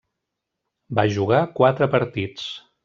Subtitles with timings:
[1.01, 2.53] Va jugar quatre partits.